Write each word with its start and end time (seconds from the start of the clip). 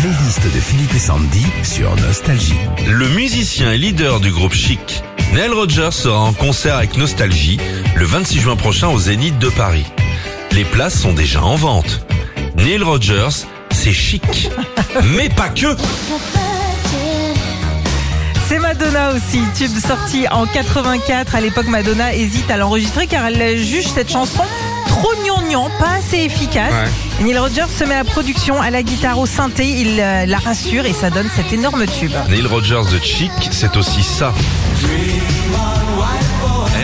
playlist 0.00 0.42
de 0.44 0.60
Philippe 0.60 0.94
et 0.94 0.98
Sandy 0.98 1.44
sur 1.62 1.94
Nostalgie. 1.96 2.54
Le 2.86 3.06
musicien 3.08 3.72
et 3.72 3.76
leader 3.76 4.18
du 4.20 4.30
groupe 4.30 4.54
Chic, 4.54 5.02
Neil 5.34 5.50
Rogers 5.50 5.92
sera 5.92 6.20
en 6.20 6.32
concert 6.32 6.76
avec 6.76 6.96
Nostalgie 6.96 7.58
le 7.96 8.06
26 8.06 8.40
juin 8.40 8.56
prochain 8.56 8.88
au 8.88 8.98
Zénith 8.98 9.38
de 9.38 9.50
Paris. 9.50 9.84
Les 10.52 10.64
places 10.64 10.98
sont 10.98 11.12
déjà 11.12 11.42
en 11.42 11.56
vente. 11.56 12.06
Neil 12.56 12.82
Rogers, 12.82 13.44
c'est 13.72 13.92
chic. 13.92 14.50
Mais 15.16 15.28
pas 15.28 15.50
que 15.50 15.76
C'est 18.48 18.58
Madonna 18.58 19.12
aussi, 19.12 19.40
tube 19.54 19.78
sorti 19.78 20.26
en 20.30 20.46
84. 20.46 21.34
À 21.34 21.40
l'époque, 21.42 21.66
Madonna 21.66 22.14
hésite 22.14 22.50
à 22.50 22.56
l'enregistrer 22.56 23.06
car 23.06 23.26
elle 23.26 23.58
juge 23.58 23.88
cette 23.88 24.10
chanson 24.10 24.44
trop 24.90 25.12
gnangnan, 25.24 25.70
pas 25.78 25.92
assez 25.98 26.18
efficace. 26.18 26.72
Ouais. 26.72 27.24
Neil 27.24 27.38
Rogers 27.38 27.68
se 27.74 27.84
met 27.84 27.94
à 27.94 27.98
la 27.98 28.04
production, 28.04 28.60
à 28.60 28.70
la 28.70 28.82
guitare, 28.82 29.18
au 29.18 29.26
synthé, 29.26 29.66
il 29.66 30.00
euh, 30.00 30.26
la 30.26 30.38
rassure 30.38 30.84
et 30.84 30.92
ça 30.92 31.10
donne 31.10 31.28
cet 31.34 31.52
énorme 31.52 31.86
tube. 31.86 32.12
Neil 32.28 32.46
Rogers 32.46 32.82
de 32.92 32.98
Chic, 33.02 33.30
c'est 33.50 33.76
aussi 33.76 34.02
ça. 34.02 34.32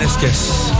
NSKS. 0.00 0.72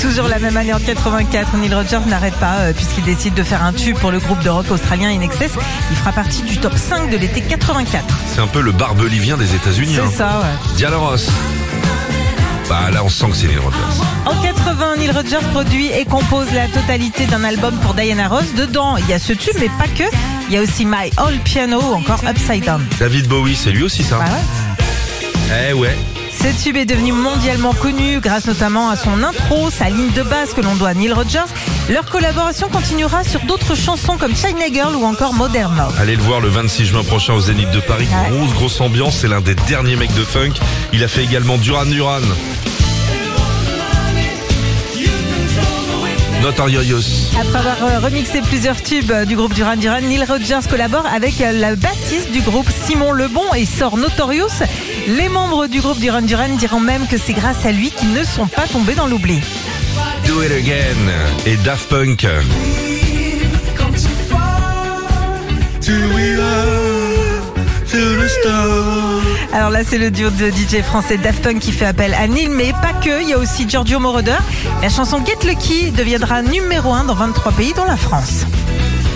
Toujours 0.00 0.28
la 0.28 0.38
même 0.38 0.56
année 0.56 0.72
en 0.74 0.78
84, 0.78 1.56
Neil 1.56 1.74
Rogers 1.74 2.00
n'arrête 2.06 2.34
pas 2.34 2.54
euh, 2.58 2.72
puisqu'il 2.72 3.04
décide 3.04 3.34
de 3.34 3.42
faire 3.42 3.62
un 3.64 3.72
tube 3.72 3.96
pour 3.98 4.10
le 4.10 4.18
groupe 4.18 4.42
de 4.42 4.50
rock 4.50 4.70
australien 4.70 5.08
In 5.10 5.20
Excess. 5.20 5.52
Il 5.90 5.96
fera 5.96 6.12
partie 6.12 6.42
du 6.42 6.58
top 6.58 6.74
5 6.76 7.10
de 7.10 7.16
l'été 7.16 7.40
84. 7.42 8.04
C'est 8.34 8.40
un 8.40 8.46
peu 8.46 8.60
le 8.60 8.72
barbelivien 8.72 9.36
des 9.36 9.54
États-Unis. 9.54 9.96
hein. 9.98 10.06
C'est 10.10 10.16
ça, 10.18 10.40
ouais. 10.42 10.74
Diana 10.76 10.96
Ross. 10.96 11.28
Bah 12.68 12.90
là, 12.92 13.02
on 13.04 13.08
sent 13.08 13.26
que 13.30 13.36
c'est 13.36 13.46
Neil 13.46 13.58
Rogers. 13.58 13.78
En 14.26 14.34
80, 14.42 14.65
Neil 15.06 15.16
Rogers 15.16 15.46
produit 15.52 15.86
et 15.92 16.04
compose 16.04 16.52
la 16.52 16.66
totalité 16.66 17.26
d'un 17.26 17.44
album 17.44 17.72
pour 17.78 17.94
Diana 17.94 18.26
Ross. 18.26 18.54
Dedans, 18.56 18.96
il 18.96 19.08
y 19.08 19.12
a 19.12 19.20
ce 19.20 19.32
tube, 19.32 19.54
mais 19.60 19.68
pas 19.68 19.86
que. 19.86 20.02
Il 20.48 20.54
y 20.54 20.56
a 20.56 20.62
aussi 20.62 20.84
My 20.84 21.12
Old 21.24 21.40
Piano 21.44 21.80
ou 21.80 21.94
encore 21.94 22.20
Upside 22.28 22.64
Down. 22.64 22.84
David 22.98 23.28
Bowie, 23.28 23.54
c'est 23.54 23.70
lui 23.70 23.84
aussi 23.84 24.02
ça. 24.02 24.18
Bah 24.18 24.24
ouais. 24.24 25.68
Eh 25.70 25.72
ouais. 25.74 25.96
Ce 26.32 26.64
tube 26.64 26.76
est 26.76 26.86
devenu 26.86 27.12
mondialement 27.12 27.72
connu 27.72 28.18
grâce 28.18 28.46
notamment 28.46 28.90
à 28.90 28.96
son 28.96 29.22
intro, 29.22 29.70
sa 29.70 29.90
ligne 29.90 30.10
de 30.10 30.24
basse 30.24 30.54
que 30.54 30.60
l'on 30.60 30.74
doit 30.74 30.88
à 30.88 30.94
Neil 30.94 31.12
Rogers. 31.12 31.52
Leur 31.88 32.06
collaboration 32.06 32.68
continuera 32.68 33.22
sur 33.22 33.40
d'autres 33.42 33.76
chansons 33.76 34.16
comme 34.16 34.34
China 34.34 34.66
Girl 34.72 34.96
ou 34.96 35.04
encore 35.04 35.34
Modern 35.34 35.76
Love. 35.76 35.94
Allez 36.00 36.16
le 36.16 36.22
voir 36.22 36.40
le 36.40 36.48
26 36.48 36.84
juin 36.84 37.04
prochain 37.04 37.34
au 37.34 37.40
Zénith 37.40 37.70
de 37.70 37.80
Paris. 37.80 38.08
Ouais. 38.10 38.36
Grosse, 38.36 38.54
grosse 38.54 38.80
ambiance. 38.80 39.18
C'est 39.18 39.28
l'un 39.28 39.40
des 39.40 39.54
derniers 39.54 39.94
mecs 39.94 40.14
de 40.14 40.24
funk. 40.24 40.54
Il 40.92 41.04
a 41.04 41.08
fait 41.08 41.22
également 41.22 41.58
Duran 41.58 41.86
Duran. 41.86 42.22
Notorious. 46.46 47.32
Après 47.40 47.58
avoir 47.58 47.82
euh, 47.82 47.98
remixé 47.98 48.40
plusieurs 48.40 48.80
tubes 48.80 49.10
euh, 49.10 49.24
du 49.24 49.34
groupe 49.34 49.52
Duran 49.52 49.74
Duran, 49.74 50.00
Neil 50.00 50.22
Rogers 50.22 50.68
collabore 50.70 51.04
avec 51.04 51.40
euh, 51.40 51.50
la 51.50 51.74
bassiste 51.74 52.30
du 52.30 52.40
groupe 52.40 52.68
Simon 52.70 53.10
Lebon 53.10 53.42
et 53.56 53.66
sort 53.66 53.96
Notorious. 53.96 54.62
Les 55.08 55.28
membres 55.28 55.66
du 55.66 55.80
groupe 55.80 55.98
Duran 55.98 56.22
Duran 56.22 56.54
diront 56.56 56.78
même 56.78 57.08
que 57.08 57.18
c'est 57.18 57.32
grâce 57.32 57.66
à 57.66 57.72
lui 57.72 57.90
qu'ils 57.90 58.12
ne 58.12 58.22
sont 58.22 58.46
pas 58.46 58.68
tombés 58.68 58.94
dans 58.94 59.08
l'oubli. 59.08 59.40
Do 60.28 60.40
It 60.40 60.52
Again. 60.52 61.10
Et 61.46 61.56
Daft 61.56 61.88
Punk. 61.88 62.24
Alors 69.56 69.70
là, 69.70 69.80
c'est 69.88 69.96
le 69.96 70.10
duo 70.10 70.28
de 70.28 70.50
DJ 70.50 70.82
français 70.82 71.16
Daft 71.16 71.42
Punk 71.42 71.60
qui 71.60 71.72
fait 71.72 71.86
appel 71.86 72.12
à 72.12 72.26
Neil, 72.28 72.50
mais 72.50 72.72
pas 72.72 72.92
que. 73.02 73.22
Il 73.22 73.30
y 73.30 73.32
a 73.32 73.38
aussi 73.38 73.66
Giorgio 73.66 73.98
Moroder. 73.98 74.36
La 74.82 74.90
chanson 74.90 75.24
Get 75.24 75.48
Lucky 75.48 75.92
deviendra 75.92 76.42
numéro 76.42 76.92
1 76.92 77.04
dans 77.04 77.14
23 77.14 77.52
pays, 77.52 77.72
dont 77.74 77.86
la 77.86 77.96
France. 77.96 78.44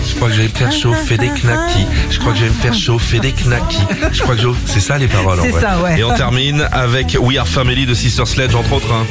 Je 0.09 0.15
crois 0.15 0.29
que 0.29 0.33
je 0.33 0.41
vais 0.41 0.47
me 0.47 0.53
faire 0.53 0.71
chauffer 0.71 1.17
des 1.19 1.27
knackis. 1.27 1.85
Je 2.09 2.17
crois 2.19 2.31
que 2.33 2.39
je 2.39 2.43
vais 2.45 2.49
me 2.49 2.55
faire 2.55 2.73
chauffer 2.73 3.19
des 3.19 3.33
knackis. 3.33 3.83
Je 4.11 4.21
crois 4.23 4.33
que 4.35 4.41
je... 4.41 4.47
c'est 4.65 4.79
ça 4.79 4.97
les 4.97 5.07
paroles. 5.07 5.39
en 5.39 5.43
C'est 5.43 5.49
vrai. 5.51 5.61
ça, 5.61 5.79
ouais. 5.79 5.99
Et 5.99 6.03
on 6.03 6.13
termine 6.15 6.67
avec 6.71 7.15
We 7.21 7.37
Are 7.37 7.47
Family 7.47 7.85
de 7.85 7.93
Sister 7.93 8.25
Sledge 8.25 8.55
entre 8.55 8.73
autres. 8.73 8.91
hein. 8.91 9.05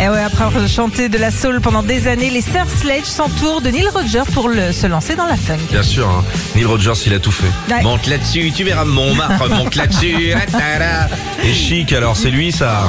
Et 0.00 0.08
ouais, 0.08 0.20
après 0.22 0.44
avoir 0.44 0.68
chanté 0.68 1.08
de 1.08 1.18
la 1.18 1.30
soul 1.32 1.60
pendant 1.60 1.82
des 1.82 2.06
années, 2.06 2.30
les 2.30 2.40
Sœurs 2.40 2.68
Sledge 2.80 3.04
s'entourent 3.04 3.60
de 3.60 3.70
Neil 3.70 3.88
Rogers 3.88 4.30
pour 4.32 4.48
le- 4.48 4.72
se 4.72 4.86
lancer 4.86 5.16
dans 5.16 5.26
la 5.26 5.36
funk. 5.36 5.58
Bien 5.72 5.82
sûr. 5.82 6.08
hein. 6.08 6.24
Neil 6.54 6.66
Rogers, 6.66 6.92
il 7.06 7.14
a 7.14 7.18
tout 7.18 7.32
fait. 7.32 7.50
Ouais. 7.74 7.82
Monte 7.82 8.06
là-dessus, 8.06 8.52
tu 8.54 8.62
verras 8.62 8.84
mon 8.84 9.12
marre, 9.14 9.48
monte 9.48 9.74
là-dessus. 9.74 10.32
ah. 10.54 11.08
Et 11.44 11.52
chic 11.52 11.92
alors, 11.92 12.16
c'est 12.16 12.30
lui 12.30 12.52
ça. 12.52 12.86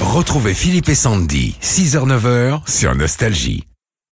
Retrouvez 0.00 0.54
Philippe 0.54 0.88
et 0.88 0.94
Sandy, 0.94 1.54
6h-9h 1.62 2.60
sur 2.68 2.94
Nostalgie. 2.94 3.67